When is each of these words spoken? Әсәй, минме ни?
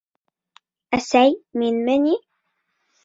Әсәй, 0.99 1.37
минме 1.63 1.99
ни? 2.07 2.17